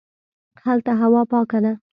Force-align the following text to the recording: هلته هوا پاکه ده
هلته 0.65 0.91
هوا 1.01 1.21
پاکه 1.31 1.59
ده 1.63 1.73